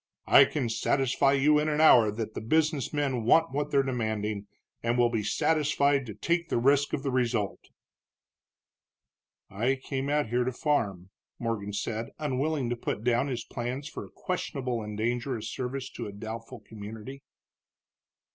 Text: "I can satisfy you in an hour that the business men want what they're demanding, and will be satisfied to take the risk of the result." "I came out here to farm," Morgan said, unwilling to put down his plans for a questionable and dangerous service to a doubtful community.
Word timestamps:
"I 0.25 0.45
can 0.45 0.67
satisfy 0.67 1.33
you 1.33 1.59
in 1.59 1.69
an 1.69 1.79
hour 1.79 2.09
that 2.11 2.33
the 2.33 2.41
business 2.41 2.91
men 2.91 3.23
want 3.23 3.51
what 3.51 3.69
they're 3.69 3.83
demanding, 3.83 4.47
and 4.81 4.97
will 4.97 5.11
be 5.11 5.21
satisfied 5.21 6.07
to 6.07 6.15
take 6.15 6.49
the 6.49 6.57
risk 6.57 6.93
of 6.93 7.03
the 7.03 7.11
result." 7.11 7.69
"I 9.51 9.75
came 9.75 10.09
out 10.09 10.29
here 10.29 10.43
to 10.43 10.51
farm," 10.51 11.11
Morgan 11.37 11.73
said, 11.73 12.07
unwilling 12.17 12.67
to 12.71 12.75
put 12.75 13.03
down 13.03 13.27
his 13.27 13.43
plans 13.43 13.87
for 13.87 14.03
a 14.03 14.09
questionable 14.11 14.81
and 14.81 14.97
dangerous 14.97 15.47
service 15.53 15.87
to 15.91 16.07
a 16.07 16.11
doubtful 16.11 16.61
community. 16.61 17.21